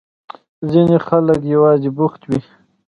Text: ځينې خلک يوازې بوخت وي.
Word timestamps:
ځينې 0.71 0.97
خلک 1.07 1.39
يوازې 1.53 1.89
بوخت 1.97 2.21
وي. 2.29 2.39